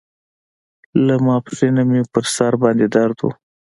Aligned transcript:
له 1.05 1.15
ماسپښينه 1.25 1.83
مې 1.89 2.01
پر 2.13 2.23
سر 2.35 2.53
باندې 2.61 2.85
درد 2.95 3.17
و. 3.21 3.27